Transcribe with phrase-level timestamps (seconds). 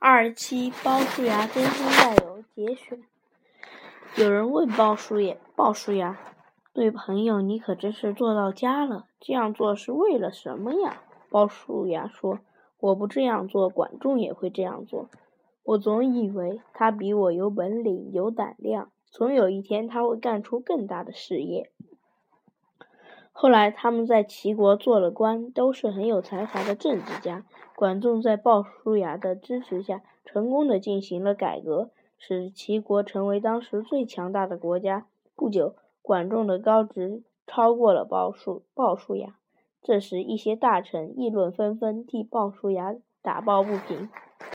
[0.00, 3.02] 二七鲍叔牙真心带有节选。
[4.14, 6.16] 有人问鲍叔牙：“鲍叔牙，
[6.72, 9.06] 对朋友你可真是做到家了。
[9.18, 12.38] 这样做是为了什么呀？”鲍叔牙说
[12.78, 15.08] ：“我不这样做，管仲也会这样做。
[15.64, 21.72] 我总以为他比我有本领、有胆量，总有一天他会干出更大的事业。”
[23.40, 27.44] 后来他们在齐国做了官，都是很有才华的政治家。
[27.76, 35.06] 管仲在鲍叔牙的支持下，成功的进行了改革，使齐国成为当时最强大的国家。
[35.36, 39.36] 不久，管仲的高职超过了鲍叔鲍叔牙。
[39.82, 44.10] 这时，一些大臣议论纷纷，替鲍叔牙打抱不平。